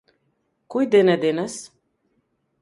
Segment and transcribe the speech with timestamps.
[0.75, 1.59] Кој ден е денес?